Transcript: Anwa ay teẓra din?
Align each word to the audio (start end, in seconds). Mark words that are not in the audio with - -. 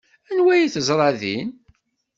Anwa 0.29 0.51
ay 0.53 0.67
teẓra 0.73 1.09
din? 1.21 1.49